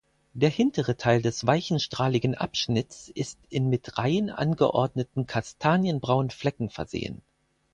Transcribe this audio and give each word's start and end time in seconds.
Der 0.33 0.49
hintere 0.49 0.97
Teil 0.97 1.21
des 1.21 1.45
weichenstrahligen 1.45 2.33
Abschnitts 2.33 3.07
ist 3.09 3.39
mit 3.51 3.51
in 3.51 3.79
Reihen 3.93 4.29
angeordneten 4.31 5.27
kastanienbraunen 5.27 6.31
Flecken 6.31 6.71
versehen. 6.71 7.21